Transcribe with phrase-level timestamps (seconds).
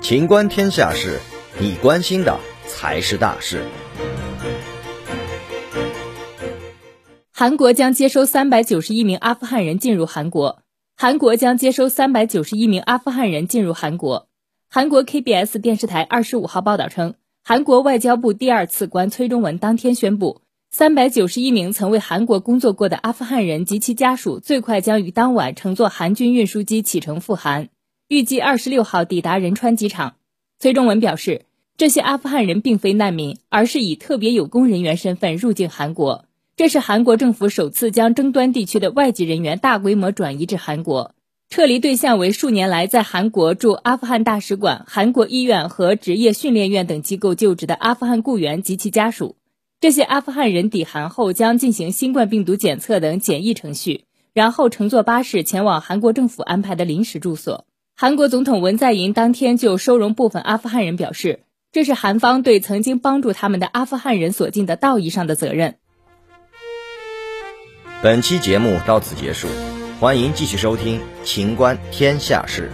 [0.00, 1.18] 情观天下事，
[1.60, 3.62] 你关心的才是大事。
[7.30, 10.62] 韩国将接收三百九十一名阿富汗人进入韩国。
[10.96, 14.28] 韩国将接收三百九十一名阿富汗人进入韩国。
[14.68, 17.14] 韩国 KBS 电视台二十五号报道称，
[17.44, 20.40] 韩国外交部第二次官崔中文当天宣布，
[20.70, 27.70] 三百九十一名曾为韩国工作过的阿富汗人及其家属最快将于当晚乘坐韩军运输机启程赴韩，
[28.06, 30.16] 预计二十六号抵达仁川机场。
[30.58, 31.46] 崔中文表示，
[31.78, 36.26] 这些阿富汗人并非难民，而是以特别有功人员身份入境韩国。
[36.54, 41.14] 这是韩国政府首次将争端地区的外籍人员大规模转移至韩国，
[41.48, 49.36] 撤离对象为数年来在韩国驻阿富汗大使馆、韩国医院和职业训练院等机构就职的阿富汗雇员及其家属。
[49.80, 57.64] 这些阿富汗人抵韩后将进行新冠病毒检测等检疫程序，然后乘坐巴士前往韩国政府安排的临时住所。
[57.96, 65.76] 韩国总统文在寅当天就收容部分阿富汗人表示，这是韩方对曾经帮助他们的阿富汗人所尽的道义上的责任。
[68.02, 69.46] 本期节目到此结束，
[70.00, 72.72] 欢迎继续收听《秦观天下事》。